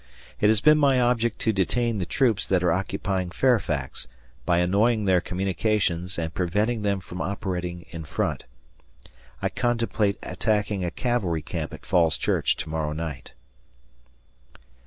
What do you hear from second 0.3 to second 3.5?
It has been my object to detain the troops that are occupying